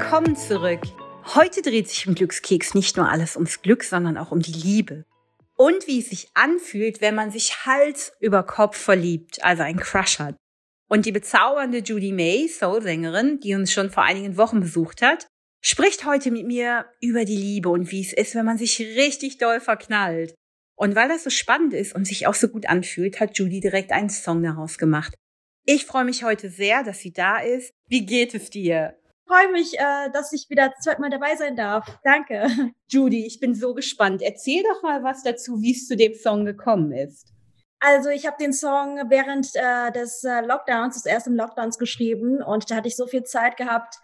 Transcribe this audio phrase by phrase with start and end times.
[0.00, 0.82] Willkommen zurück.
[1.34, 5.04] Heute dreht sich im Glückskeks nicht nur alles ums Glück, sondern auch um die Liebe.
[5.56, 10.20] Und wie es sich anfühlt, wenn man sich Hals über Kopf verliebt, also einen Crush
[10.20, 10.36] hat.
[10.88, 15.26] Und die bezaubernde Judy May, Soul-Sängerin, die uns schon vor einigen Wochen besucht hat,
[15.62, 19.38] spricht heute mit mir über die Liebe und wie es ist, wenn man sich richtig
[19.38, 20.32] doll verknallt.
[20.76, 23.90] Und weil das so spannend ist und sich auch so gut anfühlt, hat Judy direkt
[23.90, 25.14] einen Song daraus gemacht.
[25.64, 27.72] Ich freue mich heute sehr, dass sie da ist.
[27.88, 28.97] Wie geht es dir?
[29.28, 31.86] Freue mich, äh, dass ich wieder zweimal dabei sein darf.
[32.02, 32.48] Danke.
[32.88, 34.22] Judy, ich bin so gespannt.
[34.22, 37.32] Erzähl doch mal was dazu, wie es zu dem Song gekommen ist.
[37.80, 42.68] Also ich habe den Song während äh, des äh, Lockdowns, des ersten Lockdowns geschrieben und
[42.70, 44.00] da hatte ich so viel Zeit gehabt,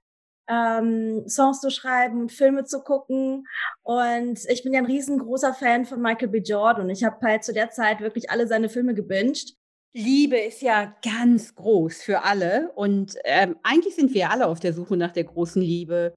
[0.49, 3.47] ähm, Songs zu schreiben und Filme zu gucken.
[3.83, 6.39] Und ich bin ja ein riesengroßer Fan von Michael B.
[6.39, 9.57] Jordan und ich habe halt zu der Zeit wirklich alle seine Filme gebinged.
[9.97, 14.73] Liebe ist ja ganz groß für alle und ähm, eigentlich sind wir alle auf der
[14.73, 16.15] Suche nach der großen Liebe.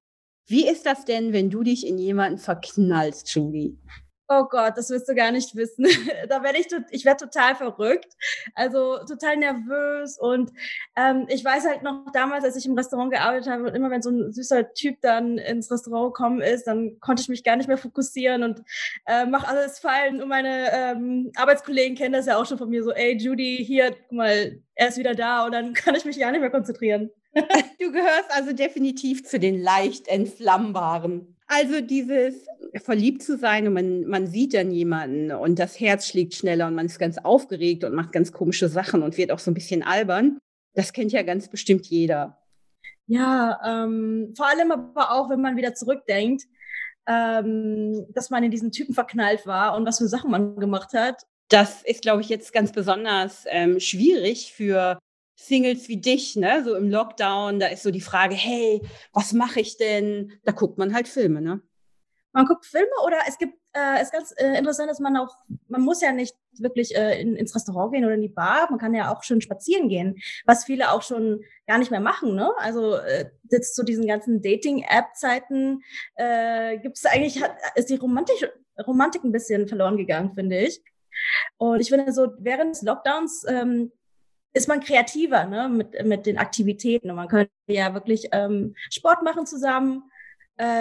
[0.48, 3.78] Wie ist das denn, wenn du dich in jemanden verknallst, Julie?
[4.30, 5.86] Oh Gott, das wirst du gar nicht wissen.
[6.30, 8.14] da werde ich, ich werde total verrückt,
[8.56, 10.52] also total nervös und
[10.98, 14.02] ähm, ich weiß halt noch damals, als ich im Restaurant gearbeitet habe und immer wenn
[14.02, 17.68] so ein süßer Typ dann ins Restaurant gekommen ist, dann konnte ich mich gar nicht
[17.68, 18.64] mehr fokussieren und
[19.06, 22.84] äh, mach alles fallen und meine ähm, Arbeitskollegen kennen das ja auch schon von mir
[22.84, 26.20] so, ey Judy, hier, guck mal, er ist wieder da und dann kann ich mich
[26.20, 27.12] gar nicht mehr konzentrieren.
[27.34, 31.36] du gehörst also definitiv zu den leicht entflammbaren.
[31.48, 32.46] Also dieses
[32.80, 36.76] verliebt zu sein und man, man sieht dann jemanden und das Herz schlägt schneller und
[36.76, 39.84] man ist ganz aufgeregt und macht ganz komische Sachen und wird auch so ein bisschen
[39.84, 40.40] albern.
[40.74, 42.38] Das kennt ja ganz bestimmt jeder.
[43.08, 46.44] Ja, ähm, vor allem aber auch, wenn man wieder zurückdenkt,
[47.08, 51.24] ähm, dass man in diesen Typen verknallt war und was für Sachen man gemacht hat.
[51.50, 55.00] Das ist, glaube ich, jetzt ganz besonders ähm, schwierig für
[55.40, 58.82] Singles wie dich, ne, so im Lockdown, da ist so die Frage, hey,
[59.14, 60.34] was mache ich denn?
[60.44, 61.62] Da guckt man halt Filme, ne?
[62.38, 65.36] Man guckt Filme oder es gibt, äh, ist ganz äh, interessant, dass man auch,
[65.70, 68.78] man muss ja nicht wirklich äh, in, ins Restaurant gehen oder in die Bar, man
[68.78, 72.52] kann ja auch schön spazieren gehen, was viele auch schon gar nicht mehr machen, ne?
[72.60, 75.82] Also äh, jetzt zu diesen ganzen Dating-App-Zeiten
[76.14, 78.54] äh, gibt es eigentlich, hat, ist die Romantik,
[78.86, 80.84] Romantik ein bisschen verloren gegangen, finde ich.
[81.58, 83.92] Und ich finde so, während des Lockdowns ähm,
[84.54, 87.10] ist man kreativer ne, mit, mit den Aktivitäten.
[87.10, 90.04] Und man könnte ja wirklich ähm, Sport machen zusammen,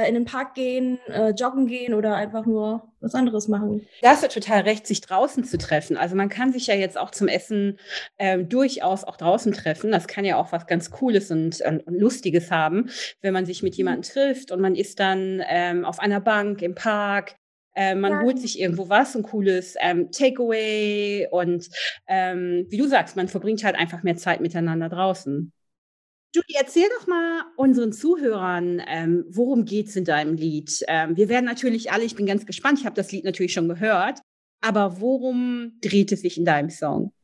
[0.09, 3.87] in den Park gehen, äh, joggen gehen oder einfach nur was anderes machen.
[4.01, 5.97] Da hast du total recht, sich draußen zu treffen.
[5.97, 7.79] Also man kann sich ja jetzt auch zum Essen
[8.19, 9.93] ähm, durchaus auch draußen treffen.
[9.93, 12.89] Das kann ja auch was ganz Cooles und, und, und Lustiges haben,
[13.21, 13.79] wenn man sich mit mhm.
[13.79, 17.37] jemandem trifft und man ist dann ähm, auf einer Bank im Park
[17.77, 18.23] äh, man ja.
[18.23, 21.69] holt sich irgendwo was, ein cooles ähm, Takeaway und
[22.09, 25.53] ähm, wie du sagst, man verbringt halt einfach mehr Zeit miteinander draußen.
[26.37, 30.85] Judy, erzähl doch mal unseren Zuhörern, ähm, worum geht's in deinem Lied?
[30.87, 33.71] Ähm, wir werden natürlich alle, ich bin ganz gespannt, ich habe das Lied natürlich schon
[33.71, 34.21] gehört,
[34.61, 37.15] aber worum dreht es sich in deinem Song?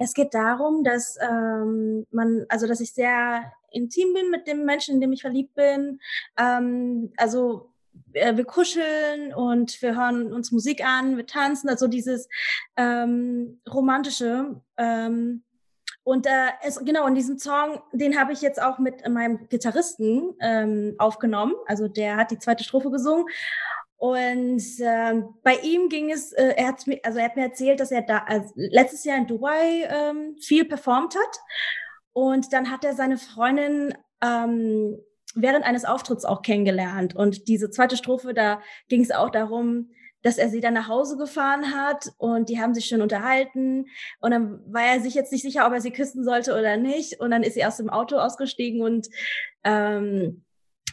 [0.00, 4.96] Es geht darum, dass ähm, man, also dass ich sehr intim bin mit dem Menschen,
[4.96, 6.00] in dem ich verliebt bin.
[6.36, 7.70] Ähm, also
[8.14, 12.28] äh, wir kuscheln und wir hören uns Musik an, wir tanzen, also dieses
[12.76, 14.60] ähm, romantische.
[14.76, 15.44] Ähm,
[16.04, 20.34] und äh, es, genau, in diesem Song, den habe ich jetzt auch mit meinem Gitarristen
[20.40, 21.54] ähm, aufgenommen.
[21.66, 23.24] Also der hat die zweite Strophe gesungen.
[23.96, 27.80] Und äh, bei ihm ging es, äh, er hat mir, also er hat mir erzählt,
[27.80, 31.40] dass er da also letztes Jahr in Dubai ähm, viel performt hat.
[32.12, 34.98] Und dann hat er seine Freundin ähm,
[35.34, 37.16] während eines Auftritts auch kennengelernt.
[37.16, 39.90] Und diese zweite Strophe, da ging es auch darum,
[40.24, 43.86] dass er sie dann nach Hause gefahren hat und die haben sich schon unterhalten.
[44.20, 47.20] Und dann war er sich jetzt nicht sicher, ob er sie küssen sollte oder nicht.
[47.20, 49.08] Und dann ist sie aus dem Auto ausgestiegen und
[49.64, 50.42] ähm,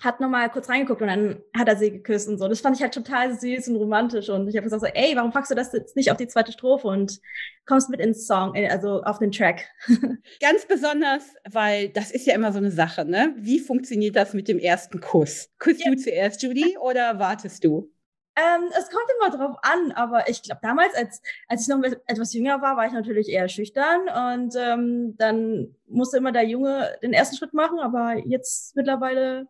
[0.01, 2.47] hat nochmal kurz reingeguckt und dann hat er sie geküsst und so.
[2.47, 4.29] Das fand ich halt total süß und romantisch.
[4.29, 6.51] Und ich habe gesagt so, ey, warum packst du das jetzt nicht auf die zweite
[6.51, 7.19] Strophe und
[7.65, 9.69] kommst mit ins Song, äh, also auf den Track?
[10.41, 13.33] Ganz besonders, weil das ist ja immer so eine Sache, ne?
[13.37, 15.49] Wie funktioniert das mit dem ersten Kuss?
[15.57, 15.91] Küsst ja.
[15.91, 17.89] du zuerst, Judy, oder wartest du?
[18.35, 22.33] Ähm, es kommt immer drauf an, aber ich glaube, damals, als, als ich noch etwas
[22.33, 27.11] jünger war, war ich natürlich eher schüchtern und ähm, dann musste immer der Junge den
[27.11, 29.47] ersten Schritt machen, aber jetzt mittlerweile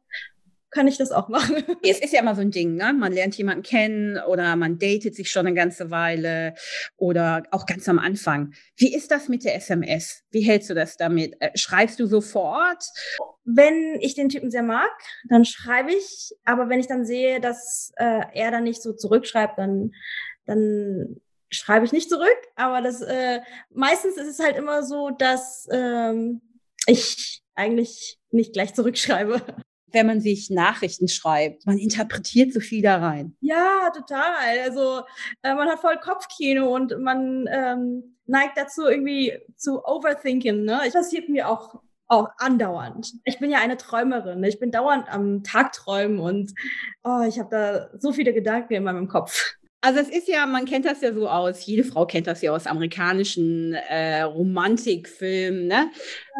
[0.71, 1.63] kann ich das auch machen.
[1.83, 2.94] Es ist ja immer so ein Ding, ne?
[2.94, 6.56] Man lernt jemanden kennen oder man datet sich schon eine ganze Weile
[6.97, 8.53] oder auch ganz am Anfang.
[8.77, 10.23] Wie ist das mit der SMS?
[10.31, 11.35] Wie hältst du das damit?
[11.39, 12.83] Äh, schreibst du sofort?
[13.44, 14.91] Wenn ich den Typen sehr mag,
[15.27, 16.31] dann schreibe ich.
[16.45, 19.91] Aber wenn ich dann sehe, dass äh, er dann nicht so zurückschreibt, dann,
[20.45, 21.17] dann
[21.50, 22.38] schreibe ich nicht zurück.
[22.56, 26.41] Aber das äh, meistens ist es halt immer so, dass ähm,
[26.88, 29.41] ich eigentlich nicht gleich zurückschreibe.
[29.93, 31.65] Wenn man sich Nachrichten schreibt.
[31.65, 33.35] Man interpretiert so viel da rein.
[33.41, 34.59] Ja, total.
[34.63, 35.01] Also
[35.43, 40.63] äh, man hat voll Kopfkino und man ähm, neigt dazu irgendwie zu overthinken.
[40.63, 40.79] Ne?
[40.85, 43.13] Das passiert mir auch auch andauernd.
[43.23, 44.43] Ich bin ja eine Träumerin.
[44.43, 46.51] Ich bin dauernd am Tag träumen und
[47.05, 49.55] oh, ich habe da so viele Gedanken in meinem Kopf.
[49.83, 52.51] Also es ist ja, man kennt das ja so aus, jede Frau kennt das ja
[52.51, 55.89] aus amerikanischen äh, Romantikfilmen, ne?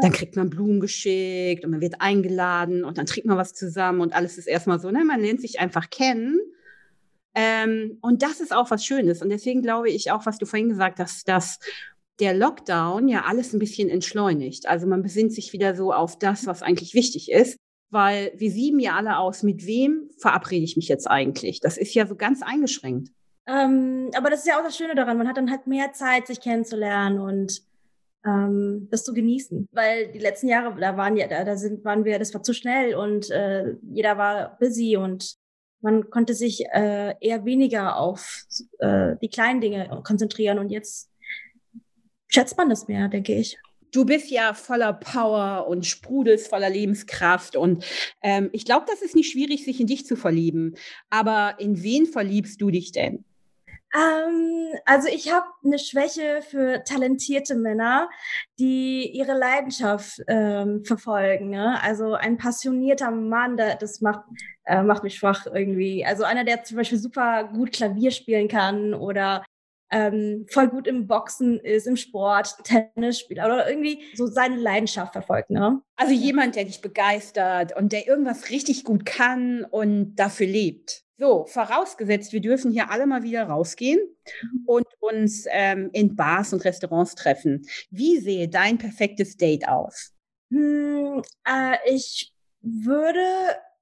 [0.02, 4.02] Dann kriegt man Blumen geschickt und man wird eingeladen und dann trinkt man was zusammen
[4.02, 5.04] und alles ist erstmal so, ne?
[5.04, 6.40] Man lernt sich einfach kennen.
[7.34, 9.24] Ähm, und das ist auch was Schönes.
[9.24, 11.58] Und deswegen glaube ich auch, was du vorhin gesagt hast, dass
[12.20, 14.68] der Lockdown ja alles ein bisschen entschleunigt.
[14.68, 17.58] Also man besinnt sich wieder so auf das, was eigentlich wichtig ist
[17.94, 21.60] weil wir sieben ja alle aus, mit wem verabrede ich mich jetzt eigentlich?
[21.60, 23.12] Das ist ja so ganz eingeschränkt.
[23.48, 25.18] Ähm, aber das ist ja auch das Schöne daran.
[25.18, 27.62] Man hat dann halt mehr Zeit, sich kennenzulernen und
[28.26, 29.68] ähm, das zu genießen.
[29.72, 32.54] Weil die letzten Jahre, da waren ja, da, da sind, waren wir, das war zu
[32.54, 35.36] schnell und äh, jeder war busy und
[35.82, 38.44] man konnte sich äh, eher weniger auf
[38.80, 41.10] äh, die kleinen Dinge konzentrieren und jetzt
[42.28, 43.58] schätzt man das mehr, denke ich
[43.92, 47.56] du bist ja voller Power und sprudelst voller Lebenskraft.
[47.56, 47.84] Und
[48.22, 50.76] ähm, ich glaube, das ist nicht schwierig, sich in dich zu verlieben.
[51.10, 53.26] Aber in wen verliebst du dich denn?
[53.94, 58.10] Ähm, also ich habe eine Schwäche für talentierte Männer,
[58.60, 61.50] die ihre Leidenschaft ähm, verfolgen.
[61.50, 61.82] Ne?
[61.82, 64.24] Also ein passionierter Mann, der, das macht,
[64.66, 66.06] äh, macht mich schwach irgendwie.
[66.06, 69.44] Also einer, der zum Beispiel super gut Klavier spielen kann oder
[69.92, 75.12] ähm, voll gut im Boxen ist, im Sport, Tennis spielt oder irgendwie so seine Leidenschaft
[75.12, 75.50] verfolgt.
[75.50, 75.82] Ne?
[75.98, 81.04] Also jemand, der dich begeistert und der irgendwas richtig gut kann und dafür lebt.
[81.22, 84.00] So, vorausgesetzt, wir dürfen hier alle mal wieder rausgehen
[84.66, 87.68] und uns ähm, in Bars und Restaurants treffen.
[87.92, 90.14] Wie sehe dein perfektes Date aus?
[90.50, 93.22] Hm, äh, ich würde,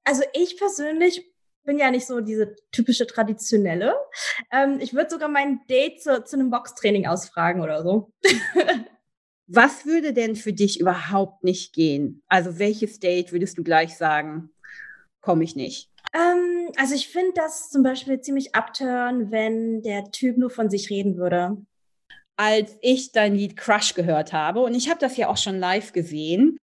[0.03, 1.31] also ich persönlich
[1.63, 3.95] bin ja nicht so diese typische traditionelle.
[4.51, 8.11] Ähm, ich würde sogar mein Date zu, zu einem Boxtraining ausfragen oder so.
[9.47, 12.21] Was würde denn für dich überhaupt nicht gehen?
[12.27, 14.49] Also welches Date würdest du gleich sagen,
[15.21, 15.88] komme ich nicht?
[16.13, 20.89] Ähm, also ich finde das zum Beispiel ziemlich abturn, wenn der Typ nur von sich
[20.89, 21.57] reden würde.
[22.35, 25.91] Als ich dein Lied Crush gehört habe, und ich habe das ja auch schon live
[25.91, 26.57] gesehen,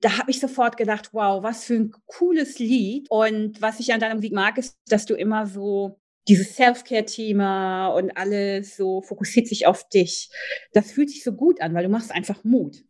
[0.00, 3.06] da habe ich sofort gedacht, wow, was für ein cooles Lied.
[3.08, 5.98] Und was ich an deiner Musik mag, ist, dass du immer so
[6.28, 10.30] dieses Self-Care-Thema und alles so fokussiert sich auf dich.
[10.72, 12.84] Das fühlt sich so gut an, weil du machst einfach Mut.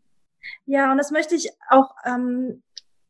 [0.67, 2.63] Ja, und das möchte ich auch ähm,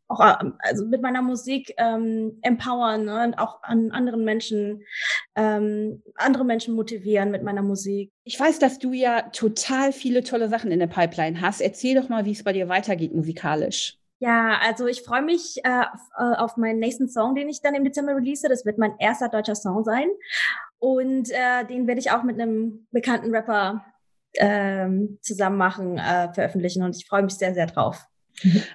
[0.09, 3.25] auch äh, also mit meiner Musik ähm, empowern ne?
[3.25, 4.83] und auch an anderen Menschen,
[5.35, 8.13] ähm, andere Menschen motivieren mit meiner Musik.
[8.25, 11.61] Ich weiß, dass du ja total viele tolle Sachen in der Pipeline hast.
[11.61, 13.99] Erzähl doch mal, wie es bei dir weitergeht musikalisch.
[14.21, 17.75] Ja, also ich freue mich äh, auf, äh, auf meinen nächsten Song, den ich dann
[17.75, 18.49] im Dezember release.
[18.49, 20.07] Das wird mein erster deutscher Song sein.
[20.79, 23.85] Und äh, den werde ich auch mit einem bekannten Rapper
[24.39, 26.83] ähm, zusammen machen, äh, veröffentlichen.
[26.83, 28.07] Und ich freue mich sehr, sehr drauf.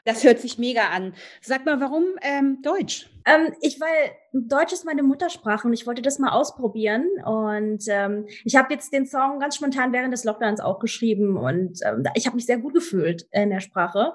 [0.06, 1.14] Das hört sich mega an.
[1.42, 3.10] Sag mal, warum ähm, Deutsch?
[3.26, 7.08] Ähm, ich, weil Deutsch ist meine Muttersprache und ich wollte das mal ausprobieren.
[7.26, 11.80] Und ähm, ich habe jetzt den Song ganz spontan während des Lockdowns auch geschrieben und
[11.84, 14.14] ähm, ich habe mich sehr gut gefühlt in der Sprache.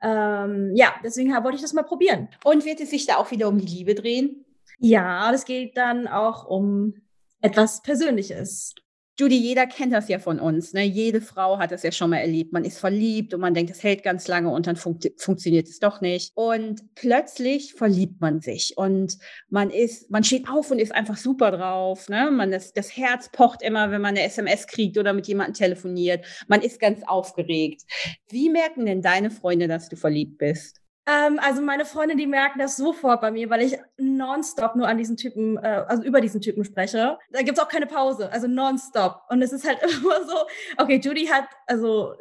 [0.00, 2.28] Ähm, ja, deswegen wollte ich das mal probieren.
[2.44, 4.44] Und wird es sich da auch wieder um die Liebe drehen?
[4.78, 6.94] Ja, das geht dann auch um
[7.40, 8.74] etwas Persönliches.
[9.16, 10.72] Judy, jeder kennt das ja von uns.
[10.72, 10.82] Ne?
[10.82, 12.52] Jede Frau hat das ja schon mal erlebt.
[12.52, 15.78] Man ist verliebt und man denkt, es hält ganz lange und dann fun funktioniert es
[15.78, 16.32] doch nicht.
[16.34, 19.16] Und plötzlich verliebt man sich und
[19.48, 22.08] man ist, man steht auf und ist einfach super drauf.
[22.08, 22.28] Ne?
[22.32, 26.26] Man ist, das Herz pocht immer, wenn man eine SMS kriegt oder mit jemandem telefoniert.
[26.48, 27.82] Man ist ganz aufgeregt.
[28.30, 30.83] Wie merken denn deine Freunde, dass du verliebt bist?
[31.06, 34.96] Ähm, also meine Freunde, die merken das sofort bei mir, weil ich nonstop nur an
[34.96, 37.18] diesen Typen, äh, also über diesen Typen spreche.
[37.30, 39.20] Da gibt's auch keine Pause, also nonstop.
[39.28, 40.34] Und es ist halt immer so,
[40.78, 42.14] okay, Judy hat also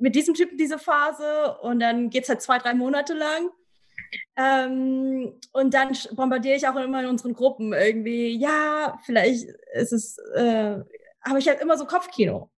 [0.00, 3.50] mit diesem Typen diese Phase und dann geht's halt zwei, drei Monate lang.
[4.36, 10.18] Ähm, und dann bombardiere ich auch immer in unseren Gruppen irgendwie, ja, vielleicht ist es,
[10.34, 10.76] äh,
[11.22, 12.50] habe ich halt immer so Kopfkino.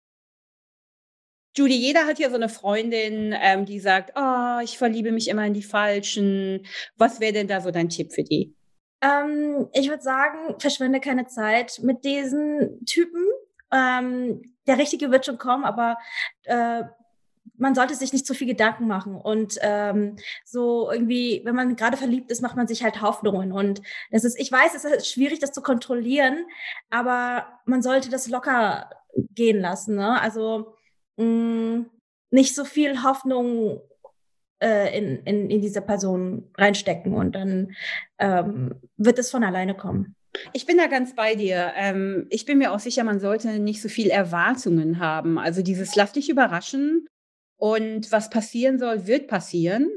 [1.58, 5.46] Judy, jeder hat ja so eine Freundin, ähm, die sagt, oh, ich verliebe mich immer
[5.46, 6.66] in die Falschen.
[6.98, 8.54] Was wäre denn da so dein Tipp für die?
[9.02, 13.26] Ähm, ich würde sagen, verschwende keine Zeit mit diesen Typen.
[13.72, 15.98] Ähm, der Richtige wird schon kommen, aber
[16.44, 16.84] äh,
[17.58, 19.16] man sollte sich nicht zu viel Gedanken machen.
[19.16, 23.54] Und ähm, so irgendwie, wenn man gerade verliebt ist, macht man sich halt Hoffnungen.
[23.54, 23.82] Und
[24.12, 26.46] das ist, ich weiß, es ist schwierig, das zu kontrollieren,
[26.90, 29.96] aber man sollte das locker gehen lassen.
[29.96, 30.20] Ne?
[30.22, 30.75] Also
[31.18, 31.86] mh, mm,
[32.32, 33.82] nicht so viel Hoffnung
[34.62, 37.76] äh, in, in, in diese Person reinstecken und dann
[38.20, 40.16] ähm, wird es von alleine kommen.
[40.54, 41.72] Ich bin da ganz bei dir.
[41.76, 45.38] Ähm, ich bin mir auch sicher, man sollte nicht so viel Erwartungen haben.
[45.38, 47.08] Also dieses lass dich überraschen
[47.58, 49.90] und was passieren soll, wird passieren.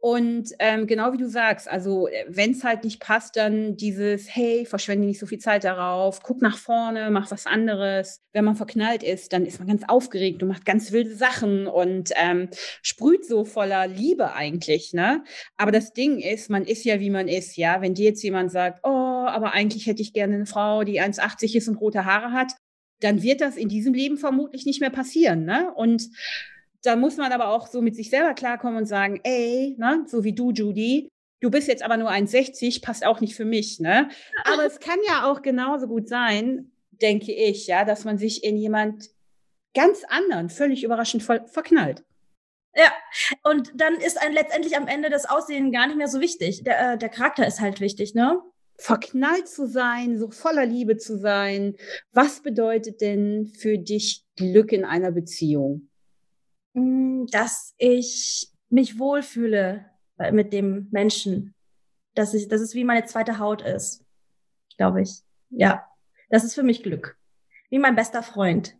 [0.00, 4.32] Und ähm, genau wie du sagst, also äh, wenn es halt nicht passt, dann dieses,
[4.32, 8.20] hey, verschwende nicht so viel Zeit darauf, guck nach vorne, mach was anderes.
[8.32, 12.12] Wenn man verknallt ist, dann ist man ganz aufgeregt und macht ganz wilde Sachen und
[12.14, 12.48] ähm,
[12.80, 15.24] sprüht so voller Liebe eigentlich, ne?
[15.56, 17.82] Aber das Ding ist, man ist ja, wie man ist, ja.
[17.82, 21.56] Wenn dir jetzt jemand sagt, oh, aber eigentlich hätte ich gerne eine Frau, die 1,80
[21.56, 22.52] ist und rote Haare hat,
[23.00, 25.72] dann wird das in diesem Leben vermutlich nicht mehr passieren, ne?
[25.74, 26.08] Und
[26.82, 30.24] da muss man aber auch so mit sich selber klarkommen und sagen, ey, ne, so
[30.24, 31.08] wie du, Judy,
[31.40, 34.08] du bist jetzt aber nur 1,60, passt auch nicht für mich, ne?
[34.44, 38.56] Aber es kann ja auch genauso gut sein, denke ich, ja, dass man sich in
[38.56, 39.10] jemand
[39.74, 42.04] ganz anderen, völlig überraschend verknallt.
[42.74, 42.92] Ja,
[43.42, 46.62] und dann ist ein letztendlich am Ende das Aussehen gar nicht mehr so wichtig.
[46.64, 48.40] Der, äh, der Charakter ist halt wichtig, ne?
[48.76, 51.74] Verknallt zu sein, so voller Liebe zu sein.
[52.12, 55.88] Was bedeutet denn für dich Glück in einer Beziehung?
[56.78, 59.86] Mm, dass ich mich wohlfühle
[60.32, 61.54] mit dem Menschen.
[62.14, 64.04] Dass, ich, dass es wie meine zweite Haut ist,
[64.76, 65.22] glaube ich.
[65.50, 65.86] Ja,
[66.30, 67.16] das ist für mich Glück.
[67.70, 68.76] Wie mein bester Freund.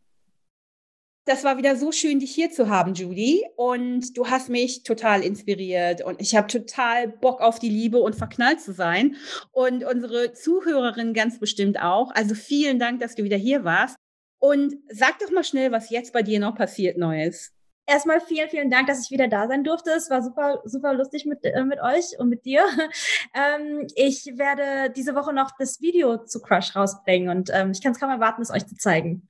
[1.24, 3.44] Das war wieder so schön, dich hier zu haben, Judy.
[3.56, 6.02] Und du hast mich total inspiriert.
[6.02, 9.16] Und ich habe total Bock auf die Liebe und verknallt zu sein.
[9.52, 12.10] Und unsere Zuhörerin ganz bestimmt auch.
[12.14, 13.96] Also vielen Dank, dass du wieder hier warst.
[14.40, 17.52] Und sag doch mal schnell, was jetzt bei dir noch passiert Neues
[17.88, 19.90] erstmal vielen, vielen Dank, dass ich wieder da sein durfte.
[19.90, 22.64] Es war super, super lustig mit, äh, mit euch und mit dir.
[23.34, 27.92] Ähm, ich werde diese Woche noch das Video zu Crush rausbringen und ähm, ich kann
[27.92, 29.28] es kaum erwarten, es euch zu zeigen.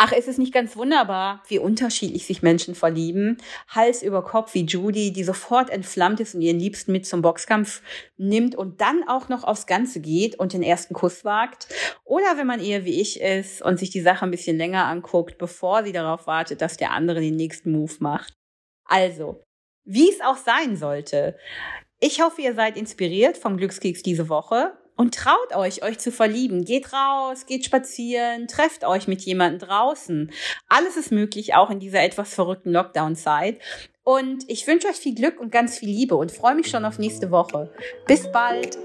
[0.00, 3.36] Ach, ist es nicht ganz wunderbar, wie unterschiedlich sich Menschen verlieben?
[3.66, 7.82] Hals über Kopf wie Judy, die sofort entflammt ist und ihren Liebsten mit zum Boxkampf
[8.16, 11.66] nimmt und dann auch noch aufs Ganze geht und den ersten Kuss wagt.
[12.04, 15.36] Oder wenn man eher wie ich ist und sich die Sache ein bisschen länger anguckt,
[15.36, 18.34] bevor sie darauf wartet, dass der andere den nächsten Move macht.
[18.84, 19.42] Also,
[19.84, 21.36] wie es auch sein sollte.
[21.98, 26.64] Ich hoffe, ihr seid inspiriert vom Glückskeks diese Woche und traut euch, euch zu verlieben.
[26.64, 30.30] Geht raus, geht spazieren, trefft euch mit jemandem draußen.
[30.68, 33.60] Alles ist möglich, auch in dieser etwas verrückten Lockdown-Zeit.
[34.02, 36.98] Und ich wünsche euch viel Glück und ganz viel Liebe und freue mich schon auf
[36.98, 37.72] nächste Woche.
[38.06, 38.76] Bis bald!